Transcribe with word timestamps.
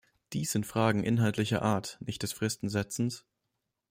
Dies 0.33 0.51
sind 0.51 0.65
Fragen 0.65 1.03
inhaltlicher 1.03 1.61
Art, 1.61 1.99
nicht 1.99 2.23
des 2.23 2.33
Fristensetzens. 2.33 3.23